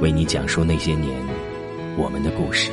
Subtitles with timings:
[0.00, 1.20] 为你讲述那些年
[1.96, 2.70] 我们的故事。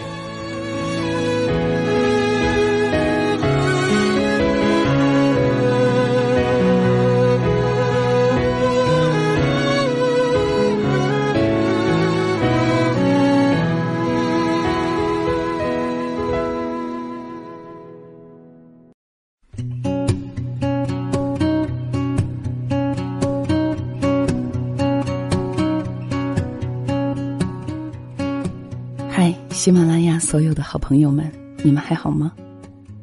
[29.15, 31.31] 嗨喜马拉雅所有的好朋友们，
[31.63, 32.33] 你们还好吗？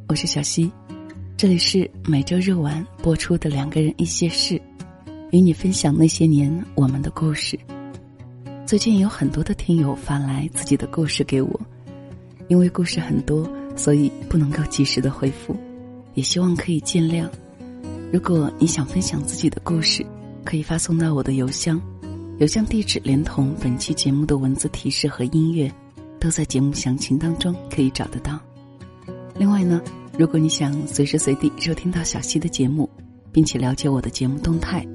[0.08, 0.68] 我是小溪，
[1.36, 4.56] 这里是每周日晚播出的《两个人一些事》，
[5.30, 7.56] 与你分享那些年我们的故事。
[8.66, 11.60] 最近有很多的听友发来自己的故事给我，
[12.48, 15.56] 因为故事很多，所以不能够及时的回复，
[16.14, 17.24] 也希望可以见谅。
[18.12, 20.04] 如果你想分享自己的故事，
[20.44, 21.80] 可以发送到我的邮箱，
[22.40, 25.72] 邮箱地址连同本期节目的文字提示和音乐。
[26.20, 28.38] 都在节目详情当中可以找得到。
[29.36, 29.80] 另外呢，
[30.18, 32.88] 如果你想随时随地收听到小溪的节目，
[33.32, 34.86] 并且了解我的节目动态，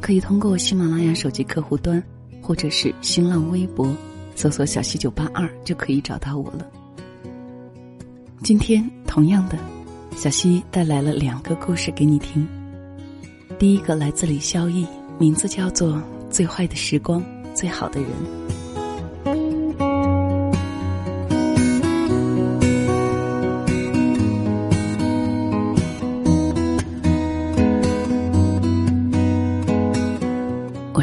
[0.00, 2.02] 可以通过喜马拉雅手机客户端，
[2.40, 3.94] 或者是新浪微博
[4.34, 6.66] 搜索“小溪九八二”就可以找到我了。
[8.42, 9.58] 今天同样的，
[10.16, 12.48] 小溪带来了两个故事给你听。
[13.58, 14.86] 第一个来自李孝义，
[15.18, 15.96] 名字叫做
[16.30, 17.22] 《最坏的时光，
[17.54, 18.10] 最好的人》。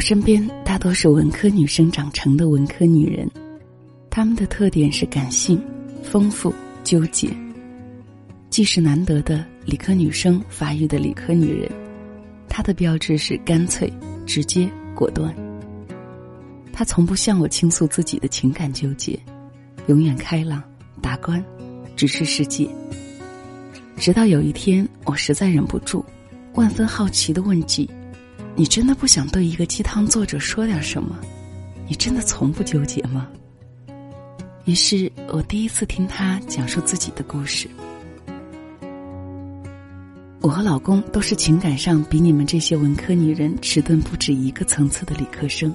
[0.08, 3.30] 身边大多是文科女生长成的文科女人，
[4.08, 5.62] 她们的特点是感性、
[6.02, 6.50] 丰富、
[6.82, 7.28] 纠结。
[8.48, 11.70] 既是难得的理科女生发育的理科女人，
[12.48, 13.92] 她的标志是干脆、
[14.24, 15.30] 直接、果断。
[16.72, 19.20] 她从不向我倾诉自己的情感纠结，
[19.88, 20.62] 永远开朗、
[21.02, 21.44] 达观、
[21.96, 22.66] 直视世界。
[23.98, 26.02] 直到有一天，我实在忍不住，
[26.54, 27.86] 万分好奇的问句。
[28.58, 31.16] 你真的不想对一个鸡汤作者说点什么？
[31.86, 33.28] 你真的从不纠结吗？
[34.64, 37.68] 于是我第一次听他讲述自己的故事。
[40.40, 45.72] 我和老公都是情感上比你们这些文科女人迟钝不止一个层次的理科生。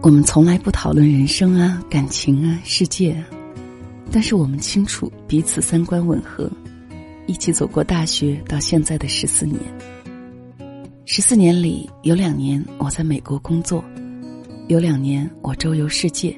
[0.00, 3.26] 我们从来不讨论人生啊、感情啊、世界啊，
[4.10, 6.50] 但是我们清楚彼此三观吻合，
[7.26, 9.60] 一起走过大学到现在的十四年。
[11.06, 13.84] 十四年里，有两年我在美国工作，
[14.68, 16.34] 有两年我周游世界，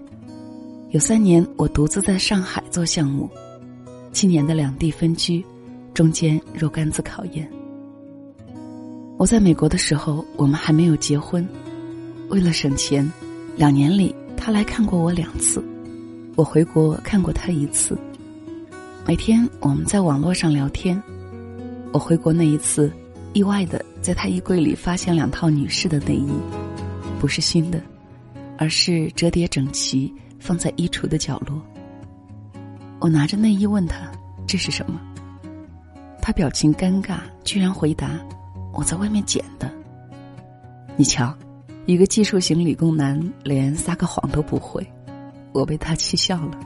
[0.91, 3.31] 有三年我独自在上海做项目，
[4.11, 5.45] 七年的两地分居，
[5.95, 7.49] 中间若干次考验。
[9.17, 11.47] 我在美国的时候，我们还没有结婚，
[12.29, 13.09] 为了省钱，
[13.57, 15.63] 两年里他来看过我两次，
[16.35, 17.97] 我回国看过他一次，
[19.07, 21.01] 每天我们在网络上聊天，
[21.93, 22.93] 我回国那一次。
[23.33, 26.31] 意外的，在他衣柜里发现两套女士的内衣，
[27.19, 27.81] 不是新的，
[28.57, 31.61] 而是折叠整齐放在衣橱的角落。
[33.01, 34.11] 我拿着内衣问他
[34.47, 35.01] ：“这是什么？”
[36.23, 38.11] 他表情尴尬，居然回答
[38.73, 39.71] ：“我在外面捡的。”
[40.97, 41.35] 你瞧，
[41.87, 44.87] 一个技术型理工男连撒个谎都不会，
[45.53, 46.59] 我被他气笑了，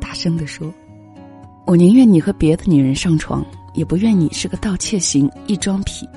[0.00, 0.72] 大声地说
[1.66, 3.44] ：“我宁愿你和别的女人上床。”
[3.76, 6.08] 也不愿你是个盗窃型异装癖，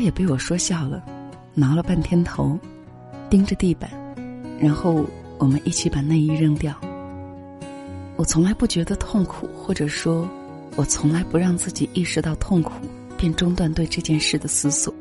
[0.00, 1.02] 也被我说笑了，
[1.54, 2.58] 挠了半天头，
[3.28, 3.90] 盯着地板，
[4.58, 5.04] 然后
[5.38, 6.74] 我们一起把内衣扔掉。
[8.16, 10.28] 我从来不觉得痛苦，或者说，
[10.76, 12.72] 我从来不让自己意识到痛苦，
[13.16, 14.92] 便中断对这件事的思索，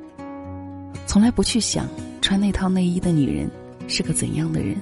[1.06, 1.88] 从来不去想
[2.22, 3.50] 穿那套内衣的女人
[3.88, 4.78] 是个怎样的人，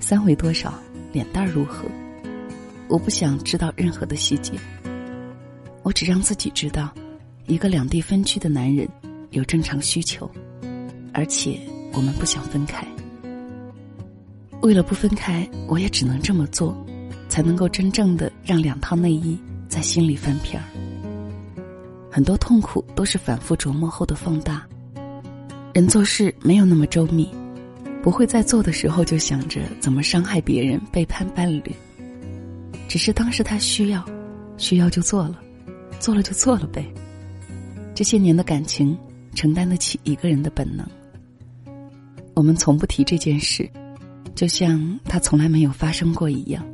[0.00, 0.74] 三围多少，
[1.12, 1.86] 脸蛋如何。
[2.88, 4.52] 我不想知道任何的细节，
[5.82, 6.90] 我只让自己知道，
[7.46, 8.88] 一个两地分居的男人
[9.30, 10.30] 有正常需求，
[11.12, 11.60] 而且
[11.92, 12.86] 我们不想分开。
[14.62, 16.76] 为了不分开，我也只能这么做，
[17.28, 19.38] 才能够真正的让两套内衣
[19.68, 20.66] 在心里翻篇儿。
[22.10, 24.66] 很多痛苦都是反复琢磨后的放大。
[25.74, 27.28] 人做事没有那么周密，
[28.02, 31.72] 不会在做的时候就想着怎么伤害别人、背叛伴侣。
[32.88, 34.04] 只是当时他需要，
[34.56, 35.38] 需要就做了，
[36.00, 36.84] 做了就做了呗。
[37.94, 38.98] 这些年的感情，
[39.38, 40.84] 承担得起一个人的本能。
[42.34, 43.70] 我们从不提这件事。
[44.34, 46.64] 就像它从来没有发生过一样，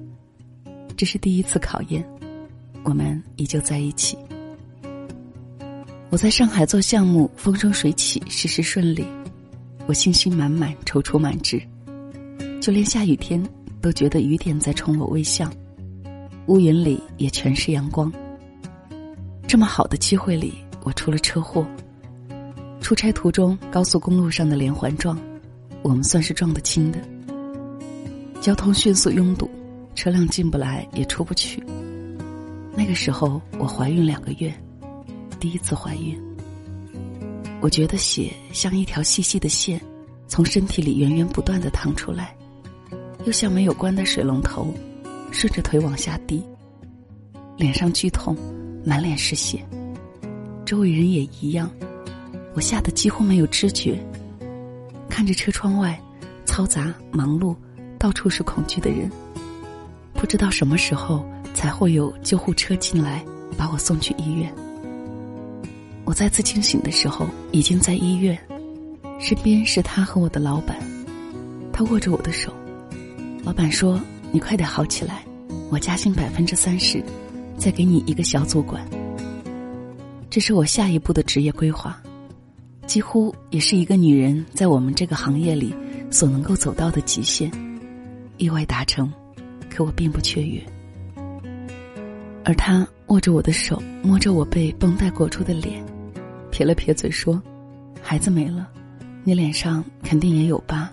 [0.98, 2.02] 这是第一次考验，
[2.82, 4.18] 我们依旧在一起。
[6.10, 9.06] 我在上海做项目，风生水起，事事顺利，
[9.86, 11.58] 我信心满满，踌躇满志，
[12.60, 13.42] 就连下雨天
[13.80, 15.50] 都觉得雨点在冲我微笑，
[16.48, 18.12] 乌云里也全是阳光。
[19.46, 20.52] 这么好的机会里，
[20.82, 21.66] 我出了车祸，
[22.84, 25.18] 出差途中高速公路上的连环撞，
[25.80, 26.98] 我们算是撞得轻的。
[28.42, 29.50] 交通迅速拥堵，
[29.94, 31.64] 车辆进不来也出不去。
[32.76, 34.52] 那个时候我怀孕两个月，
[35.40, 36.14] 第一次怀孕。
[37.62, 39.80] 我觉得血像一条细细的线，
[40.28, 42.36] 从身体里源源不断的淌出来，
[43.24, 44.74] 又像没有关的水龙头，
[45.30, 46.44] 顺着腿往下滴。
[47.56, 48.36] 脸上剧痛，
[48.84, 49.64] 满脸是血，
[50.66, 51.70] 周围人也一样。
[52.54, 53.98] 我吓得几乎没有知觉，
[55.08, 56.00] 看着车窗外，
[56.46, 57.54] 嘈杂忙碌。
[57.96, 59.10] 到处是恐惧的人，
[60.12, 61.24] 不知道什么时候
[61.54, 63.24] 才会有救护车进来
[63.56, 64.52] 把我送去医院。
[66.04, 68.38] 我再次清醒的时候，已经在医院，
[69.18, 70.76] 身边是他和我的老板，
[71.72, 72.52] 他握着我的手。
[73.42, 73.98] 老板说
[74.30, 75.24] ：“你快点好起来，
[75.70, 77.02] 我加薪百分之三十，
[77.56, 78.86] 再给你一个小组管。”
[80.28, 81.98] 这是我下一步的职业规划，
[82.86, 85.74] 几乎也是一个女人在我们这个行业里
[86.10, 87.50] 所能够走到的极限。
[88.36, 89.12] 意外达成，
[89.70, 90.60] 可我并不雀跃。
[92.44, 95.84] 而他握着我的手，摸着我被绷带裹住的脸，
[96.50, 97.40] 撇了撇嘴说
[98.02, 98.68] ：“孩子没了，
[99.22, 100.90] 你脸上肯定也有疤。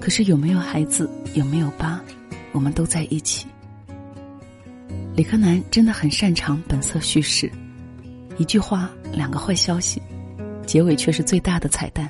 [0.00, 2.00] 可是有没有孩子，有没有疤，
[2.52, 3.46] 我们都在一起。”
[5.16, 7.50] 李克南真的很擅长本色叙事，
[8.36, 10.02] 一句话，两个坏消息，
[10.72, 12.08] 结尾却是最大的彩蛋。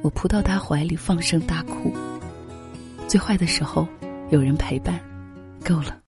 [0.00, 1.92] 我扑到他怀里，放声大哭。
[3.08, 3.84] 最坏的时候，
[4.30, 5.00] 有人陪伴，
[5.64, 5.98] 够了。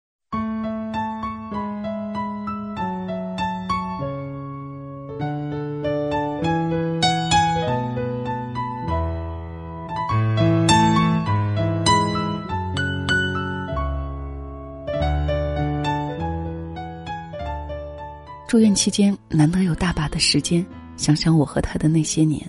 [18.46, 20.64] 住院期间，难得有大把的时间，
[21.00, 22.46] 想想我和他的那些年。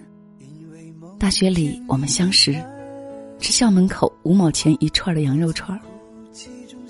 [1.18, 2.54] 大学里，我们相识。
[3.40, 5.82] 吃校门口五毛钱一串的羊肉串儿。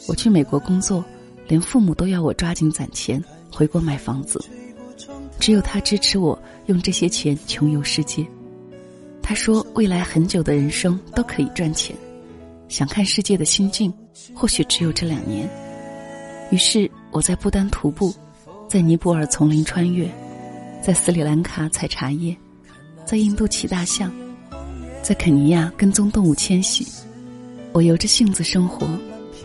[0.07, 1.05] 我去美国工作，
[1.47, 4.43] 连父母都要我抓紧攒钱回国买房子，
[5.39, 8.25] 只有他支持我用这些钱穷游世界。
[9.21, 11.95] 他说未来很久的人生都可以赚钱，
[12.69, 13.93] 想看世界的心境
[14.33, 15.47] 或许只有这两年。
[16.49, 18.11] 于是我在不丹徒步，
[18.67, 20.09] 在尼泊尔丛林穿越，
[20.81, 22.35] 在斯里兰卡采茶叶，
[23.05, 24.11] 在印度骑大象。
[25.03, 26.87] 在肯尼亚跟踪动物迁徙，
[27.71, 28.87] 我由着性子生活，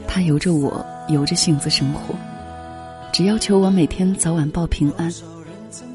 [0.08, 2.14] 他由着我由着性子生活，
[3.12, 5.12] 只要求我每天早晚报平安。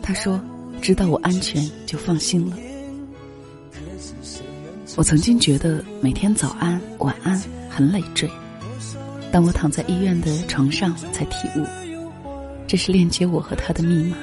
[0.01, 0.39] 他说
[0.81, 2.55] ：“知道我安全就放心了。”
[4.95, 8.29] 我曾经觉得每天早安晚安很累赘，
[9.31, 11.65] 当我躺在医院的床上，才体悟，
[12.67, 14.17] 这是链接我和他的密码，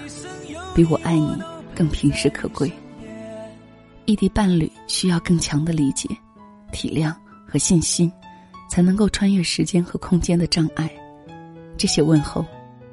[0.79, 1.37] 比我爱你
[1.75, 2.73] 更平实可贵。
[4.05, 6.09] 异地伴侣需要更强的理解、
[6.71, 7.13] 体谅
[7.45, 8.13] 和信心，
[8.71, 10.89] 才能够穿越时间和空间的障碍。
[11.77, 12.47] 这些问候，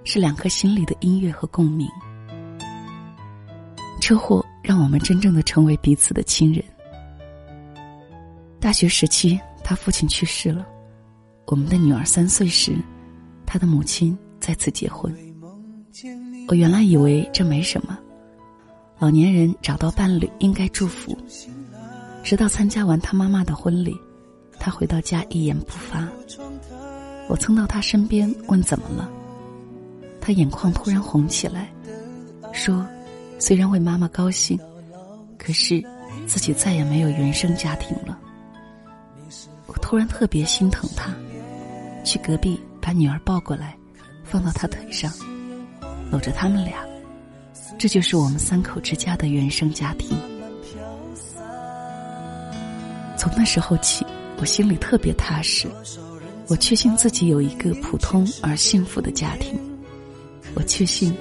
[0.03, 1.87] 是两颗心里的音乐和共鸣。
[4.01, 6.65] 车祸让我们真正的成为彼此的亲人。
[8.59, 10.65] 大学时期，他父亲去世了，
[11.45, 12.75] 我们的女儿三岁时，
[13.45, 15.15] 他的母亲再次结婚。
[16.47, 17.97] 我原来以为这没什么。
[18.99, 21.17] 老年人找到伴侣应该祝福，
[22.23, 23.95] 直到参加完他妈妈的婚礼，
[24.59, 26.07] 他回到家一言不发。
[27.27, 29.09] 我蹭到他身边问怎么了，
[30.21, 31.73] 他眼眶突然红起来，
[32.53, 32.87] 说
[33.39, 34.57] ：“虽然为妈妈高兴，
[35.37, 35.83] 可是
[36.27, 38.17] 自己再也没有原生家庭了。
[39.65, 41.13] 我突然特别心疼他，
[42.03, 43.75] 去隔壁把女儿抱过来，
[44.23, 45.11] 放到他腿上，
[46.15, 46.77] 搂着他们俩。
[47.77, 50.17] 这就是我们三口之家的原生家庭。
[53.17, 54.05] 从那时候起，
[54.37, 55.67] 我心里特别踏实，
[56.47, 59.59] 我确信自己有一个普通而幸福的家庭。
[60.53, 61.13] 我确信，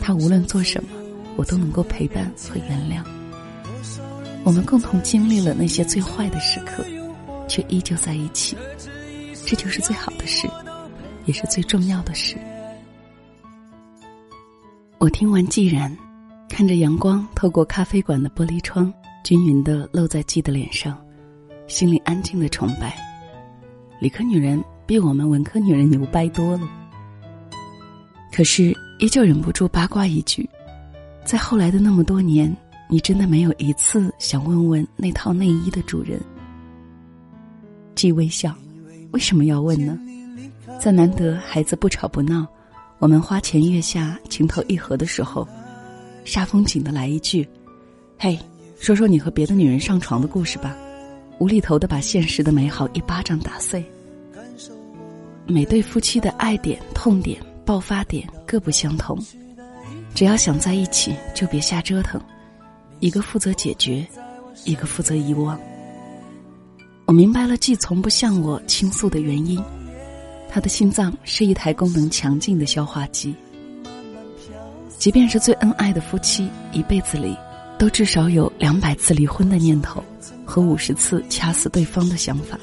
[0.00, 0.88] 他无论做什么，
[1.36, 3.04] 我都能够陪伴和原谅。
[4.44, 6.82] 我们共同经历了那些最坏的时刻，
[7.46, 8.56] 却依旧在一起，
[9.44, 10.48] 这就是最好的事，
[11.26, 12.38] 也是最重要的事。
[15.00, 15.96] 我听完既然，
[16.48, 20.98] 看着阳光透过咖啡馆的玻璃窗，均匀的漏在季的脸上，
[21.68, 22.96] 心里安静的崇拜。
[24.00, 26.68] 理科女人比我们文科女人牛掰多了。
[28.32, 30.50] 可是依旧忍不住八卦一句：
[31.24, 32.54] 在后来的那么多年。
[32.90, 36.18] 你真的没有一次想问问那套内衣的主人？
[37.94, 38.56] 既微笑，
[39.10, 39.98] 为什么要问呢？
[40.80, 42.46] 在难得孩子不吵不闹，
[42.98, 45.46] 我们花前月下情投意合的时候，
[46.24, 47.48] 煞风景的来一句
[48.18, 48.38] ：“嘿，
[48.80, 50.76] 说说你和别的女人上床的故事吧。”
[51.38, 53.84] 无厘头的把现实的美好一巴掌打碎。
[55.46, 59.16] 每对夫妻的爱点、痛点、爆发点各不相同，
[60.16, 62.20] 只要想在一起，就别瞎折腾。
[62.98, 64.04] 一个负责解决，
[64.64, 65.56] 一个负责遗忘。
[67.04, 69.62] 我明白了，既从不向我倾诉的原因。
[70.50, 73.34] 他的心脏是一台功能强劲的消化机。
[74.98, 77.36] 即便是最恩爱的夫妻，一辈子里
[77.78, 80.02] 都至少有两百次离婚的念头
[80.44, 82.58] 和五十次掐死对方的想法。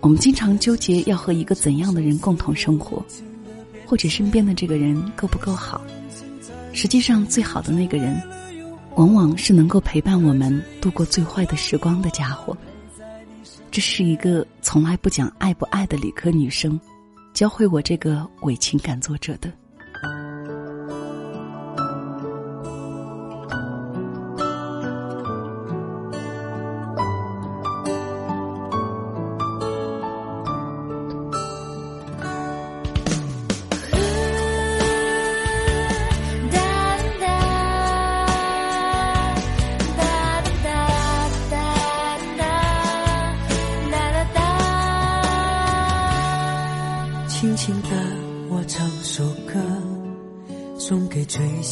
[0.00, 3.04] 我们经常纠结要和一个怎样的人共同生活，
[3.86, 5.82] 或者身边的这个人够不够好。
[6.72, 8.20] 实际上，最好的那个人。
[8.96, 12.56] 往往是能够陪伴我们度过最坏的时光的家伙。
[13.70, 16.78] 这是一个从来不讲爱不爱的理科女生，
[17.32, 19.52] 教会我这个伪情感作者的。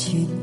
[0.08, 0.37] 最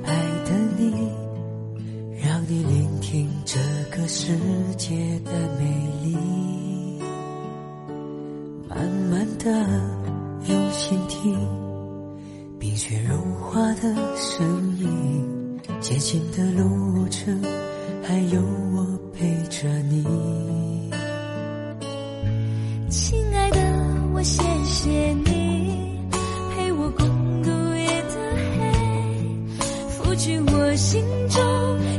[30.17, 31.41] 去我心中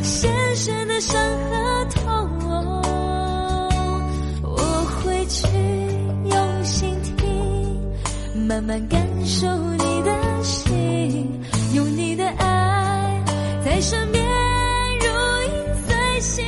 [0.03, 1.21] 深深的伤
[1.51, 2.03] 和痛。
[4.43, 4.57] 我
[5.03, 5.47] 会去
[6.31, 11.41] 用心听，慢慢感受你的心，
[11.75, 13.23] 用你的爱
[13.65, 14.25] 在身边
[15.01, 15.07] 如
[15.45, 15.53] 影
[15.87, 16.45] 随形。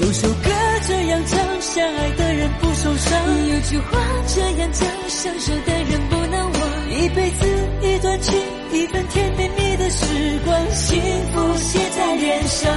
[0.00, 0.50] 有首歌
[0.86, 1.46] 这样唱。
[1.58, 6.60] 相爱的人不受伤，有句话这样讲，相守的人不能忘。
[6.90, 7.46] 一辈子
[7.82, 8.40] 一段情，
[8.76, 10.04] 一份甜蜜蜜的时
[10.44, 11.00] 光，幸
[11.32, 12.70] 福写在脸上。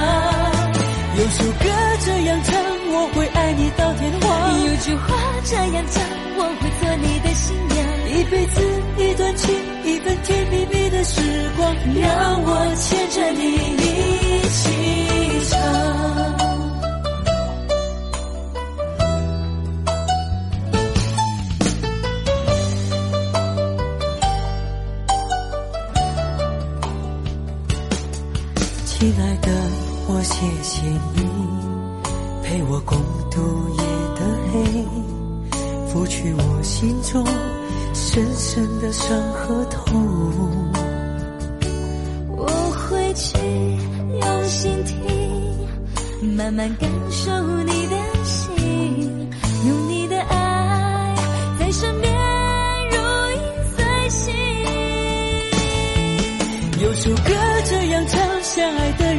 [1.18, 1.68] 有首歌
[2.06, 2.56] 这样唱，
[2.90, 4.64] 我会爱你到天荒。
[4.64, 5.14] 有句话
[5.44, 6.02] 这样讲，
[6.38, 7.76] 我会做你的新娘。
[8.08, 8.62] 一辈子
[8.96, 9.54] 一段情，
[9.84, 11.20] 一份甜蜜蜜的时
[11.58, 12.69] 光，让我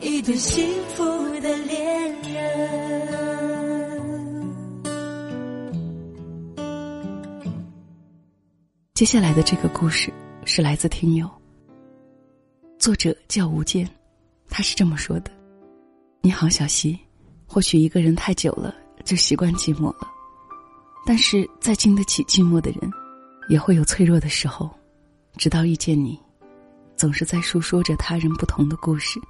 [0.00, 1.04] 一对幸福
[1.40, 2.36] 的恋人。
[8.94, 10.12] 接下来的这个故事
[10.44, 11.30] 是来自听友，
[12.78, 13.88] 作者叫吴健，
[14.48, 15.30] 他是这么说的
[16.20, 16.98] ：“你好，小溪，
[17.46, 18.74] 或许一个人太久了
[19.04, 20.08] 就习惯寂寞了，
[21.06, 22.90] 但是再经得起寂寞的人，
[23.48, 24.70] 也会有脆弱的时候。
[25.38, 26.18] 直到遇见你，
[26.96, 29.20] 总是在诉说着他人不同的故事，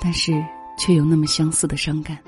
[0.00, 0.44] 但是
[0.78, 2.18] 却有那么相似的伤感。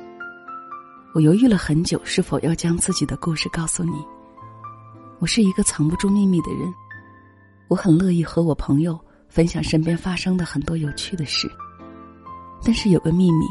[1.15, 3.93] 我犹豫了很久，是否要将自己的故事告诉你。”
[5.21, 6.73] 我是一个藏不住秘密的人，
[7.67, 8.97] 我很乐意和我朋友
[9.29, 11.51] 分享身边发生的很多有趣的事。
[12.63, 13.45] 但是有个秘密，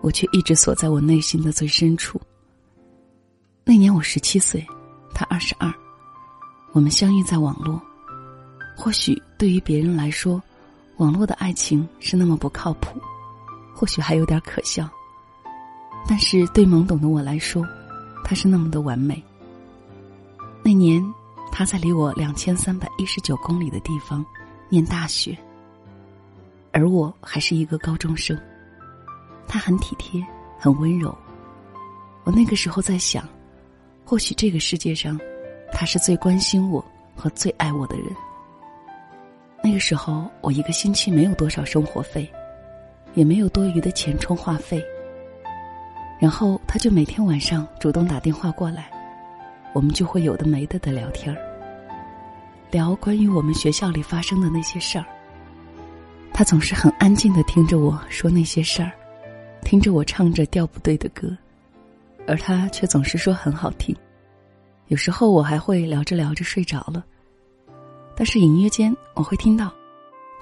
[0.00, 2.20] 我却一直锁在我内心的最深处。
[3.64, 4.64] 那年我十七岁，
[5.12, 5.72] 他二十二，
[6.72, 7.82] 我们相遇在网络。
[8.76, 10.40] 或许对于别人来说，
[10.98, 13.00] 网络的爱情是那么不靠谱，
[13.78, 14.90] 或许还有点可笑。
[16.08, 17.64] 但是对懵懂的我来说，
[18.24, 19.22] 他是那么的完美。
[20.64, 21.00] 那年，
[21.52, 24.26] 他在离我两千三百一十九公里的地方
[24.68, 25.38] 念大学，
[26.72, 28.36] 而我还是一个高中生。
[29.46, 30.26] 他很体贴，
[30.58, 31.16] 很温柔。
[32.24, 33.28] 我那个时候在想，
[34.04, 35.16] 或许这个世界上，
[35.72, 38.06] 他是最关心我和最爱我的人。
[39.62, 42.28] 那个时候，我一个星期没有多少生活费，
[43.18, 44.80] 也没有多余的钱充话费。
[46.20, 48.88] 然后，他就每天晚上主动打电话过来。
[49.72, 51.38] 我们就会有的没的的聊天儿，
[52.70, 55.04] 聊关于我们学校里发生的那些事儿。
[56.32, 58.92] 他总是很安静的听着我说那些事儿，
[59.62, 61.36] 听着我唱着调不对的歌，
[62.26, 63.94] 而他却总是说很好听。
[64.86, 67.04] 有时候我还会聊着聊着睡着了，
[68.16, 69.70] 但是隐约间我会听到：“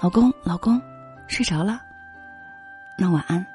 [0.01, 0.79] 老公，老公，
[1.27, 1.81] 睡着了，
[2.97, 3.45] 那晚安。”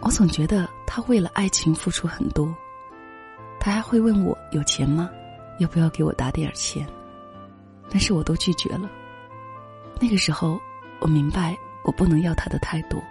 [0.00, 2.54] 我总觉得他为了爱情付出很多。
[3.60, 5.10] 他还会问我有钱吗？
[5.58, 6.86] 要不要给我打点钱？
[7.90, 8.88] 但是我都拒绝了。
[10.00, 10.60] 那个时候，
[11.00, 13.02] 我明白我不能要他的太多。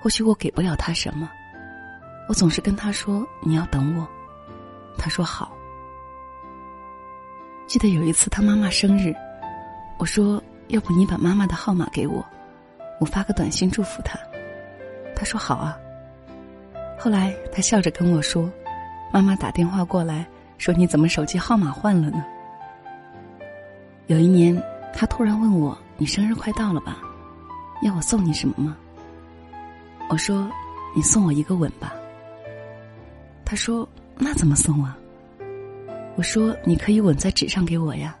[0.00, 1.28] 或许我给不了他什么，
[2.28, 4.06] 我总是跟他说：“你要等我。”
[4.96, 5.56] 他说：“好。”
[7.66, 9.12] 记得有一次他妈妈生日，
[9.98, 12.24] 我说：“要不你把妈妈的号码给我，
[13.00, 14.18] 我发个短信祝福他。”
[15.14, 15.78] 他说：“好啊。”
[16.98, 18.50] 后来他笑着跟我说。
[19.12, 20.26] 妈妈打电话过来，
[20.58, 22.24] 说：“你怎么手机号码换了呢？”
[24.08, 24.60] 有一年，
[24.92, 26.98] 他突然问我：“你生日快到了吧？
[27.82, 28.76] 要我送你什么吗？”
[30.10, 30.50] 我说
[30.96, 31.94] ：“你送我一个吻吧。”
[33.46, 34.98] 他说：“那怎么送啊？”
[36.16, 38.16] 我说：“你可以吻在纸上给我呀。”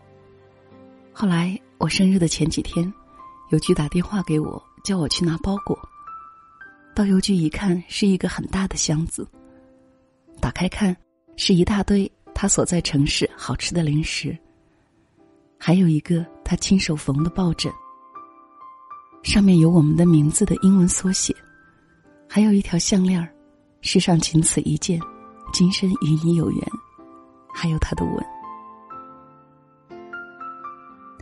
[1.12, 2.92] 后来我生日的前几天，
[3.50, 5.78] 邮局打电话给我，叫我去拿包裹。
[6.94, 9.26] 到邮局一看，是一个很大的箱子。
[10.40, 10.96] 打开看，
[11.36, 14.36] 是一大堆他所在城市好吃的零食，
[15.58, 17.72] 还有一个他亲手缝的抱枕，
[19.22, 21.34] 上面有我们的名字的英文缩写，
[22.28, 23.28] 还有一条项链，
[23.80, 25.00] 世上仅此一件，
[25.52, 26.60] 今生与你有缘，
[27.54, 28.24] 还有他的吻。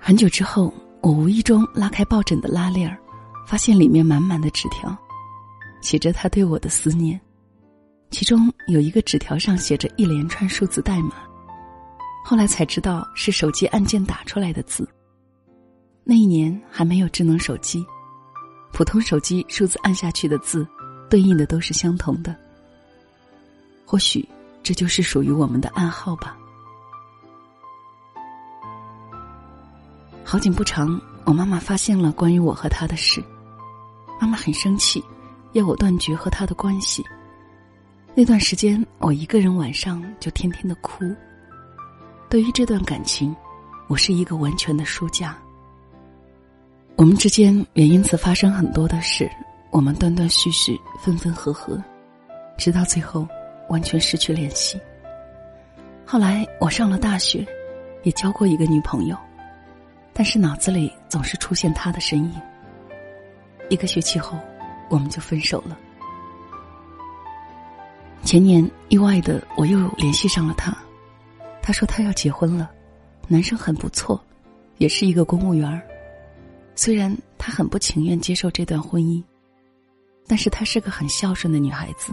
[0.00, 2.96] 很久之后，我无意中拉开抱枕的拉链儿，
[3.44, 4.96] 发现里面满满的纸条，
[5.80, 7.20] 写着他对我的思念。
[8.10, 11.14] 其中有一个纸条上写着一连串数字代码，
[12.24, 14.88] 后来才知道是手机按键打出来的字。
[16.04, 17.84] 那一年还没有智能手机，
[18.72, 20.64] 普通手机数字按下去的字，
[21.10, 22.36] 对应的都是相同的。
[23.84, 24.26] 或许
[24.62, 26.38] 这就是属于我们的暗号吧。
[30.24, 33.22] 好景不长，我妈妈发现了关于我和他的事，
[34.20, 35.02] 妈妈很生气，
[35.52, 37.04] 要我断绝和他的关系。
[38.14, 41.04] 那段时间，我一个人晚上就天天的哭。
[42.30, 43.34] 对于这段感情，
[43.88, 45.36] 我是一个完全的输家。
[46.96, 49.30] 我们之间也因此发生很多的事，
[49.70, 51.82] 我们断断续续，分分合合，
[52.56, 53.26] 直到最后，
[53.68, 54.80] 完全失去联系。
[56.06, 57.46] 后来我上了大学，
[58.02, 59.16] 也交过一个女朋友，
[60.12, 62.40] 但是脑子里总是出现他的身影。
[63.68, 64.38] 一个学期后，
[64.90, 65.78] 我们就分手了。
[68.22, 70.76] 前年意外的我又联系上了他，
[71.60, 72.70] 他说他要结婚了，
[73.28, 74.22] 男生很不错，
[74.78, 75.82] 也是一个公务员。
[76.74, 79.22] 虽然他很不情愿接受这段婚姻，
[80.26, 82.12] 但是她是个很孝顺的女孩子。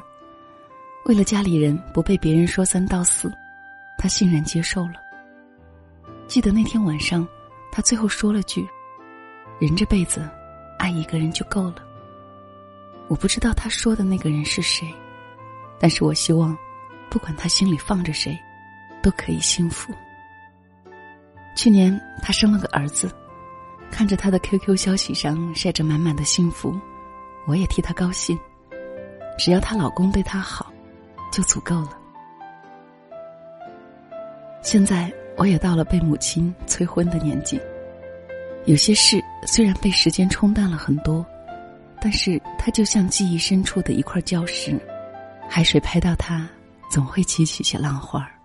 [1.06, 3.32] 为了家里人不被别人说三道四，
[3.98, 4.96] 她欣然接受了。
[6.28, 7.26] 记得那天晚上，
[7.72, 8.68] 他最后说了句
[9.60, 10.28] ：“人这辈子，
[10.78, 11.76] 爱一个人就够了。”
[13.08, 14.88] 我不知道他说的那个人是谁，
[15.80, 16.58] 但是我希望，
[17.10, 18.38] 不管他心里放着谁，
[19.02, 19.94] 都可以幸福。
[21.56, 23.10] 去年他生了个儿子。
[23.92, 26.80] 看着她的 QQ 消息上晒着满满的幸福，
[27.48, 28.38] 我也替她高兴。
[29.36, 30.72] 只要她老公对她好，
[31.32, 31.98] 就足够了。
[34.62, 37.58] 现在我也到了被母亲催婚的年纪，
[38.66, 41.26] 有些事虽然被时间冲淡了很多，
[42.02, 44.78] 但是它就像记忆深处的一块礁石，
[45.48, 46.46] 海水拍到它，
[46.92, 48.39] 总会激起些浪花儿。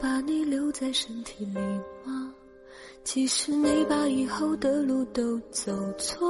[0.00, 1.60] 把你留在身体里
[2.04, 2.32] 吗？
[3.04, 6.28] 即使你把以后的路都走错，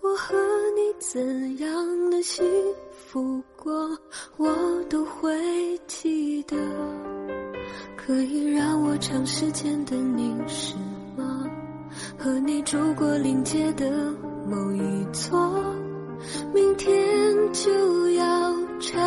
[0.00, 0.36] 我和
[0.74, 2.44] 你怎样的幸
[2.90, 3.98] 福过，
[4.36, 4.54] 我
[4.88, 6.56] 都会记得。
[7.96, 10.74] 可以让我长时间的凝视
[11.16, 11.44] 吗？
[12.18, 13.90] 和你住过临街的
[14.46, 15.54] 某一座，
[16.52, 16.92] 明天
[17.52, 19.00] 就要拆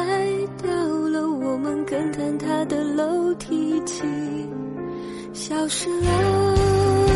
[0.64, 0.72] 掉
[1.10, 1.30] 了。
[1.30, 4.04] 我们跟坍塌的楼梯起
[5.34, 7.07] 消失了，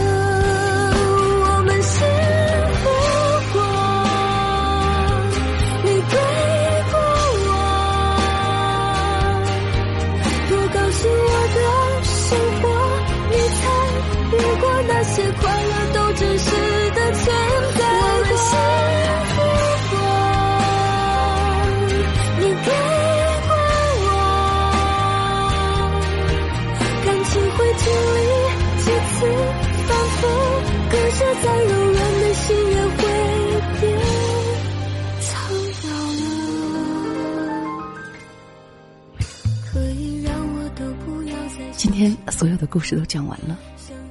[42.72, 43.60] 故事都讲完了，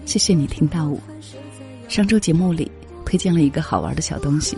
[0.04, 1.00] 谢谢你听到我。
[1.88, 2.70] 上周节目里
[3.06, 4.56] 推荐了一个好玩的小东西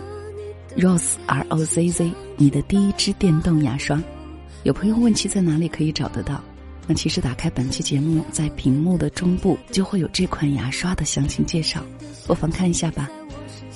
[0.77, 3.99] ，Rose R O Z Z，你的第一支电动牙刷。
[4.63, 6.43] 有朋友问其在哪里可以找得到，
[6.85, 11.81] 那其实打开本期节目，在屏幕的中部就会有这款牙刷的详情介绍，
[12.27, 13.09] 不妨看一下吧。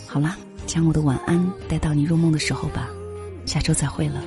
[0.05, 2.89] 好啦，将我的晚安带到你入梦的时候吧，
[3.45, 4.21] 下周再会了。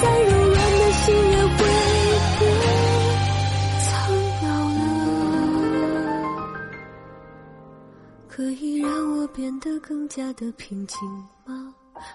[0.00, 1.56] 再柔软的心也会
[2.38, 2.42] 变
[3.84, 3.86] 苍
[4.42, 4.46] 老
[4.78, 4.80] 了。
[8.28, 10.98] 可以让我变得更加的平静
[11.44, 11.72] 吗？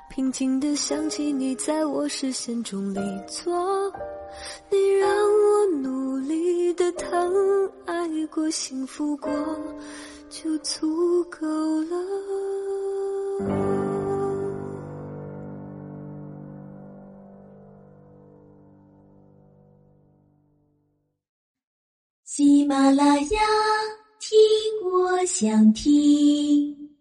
[0.10, 3.54] 平静的想起你在我视线中离座，
[4.69, 9.32] 你让我努力的疼爱过、幸福过，
[10.30, 11.47] 就足够
[11.84, 13.72] 了。
[22.63, 23.41] 喜马拉雅，
[24.21, 24.39] 听
[24.89, 26.92] 我想听。